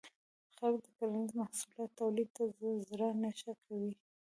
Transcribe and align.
خلک 0.57 0.81
د 0.85 0.87
کرنیزو 0.97 1.35
محصولاتو 1.39 1.95
تولید 1.99 2.29
ته 2.35 2.43
زړه 2.89 3.09
نه 3.21 3.29
ښه 3.39 3.53
کوي. 3.65 3.93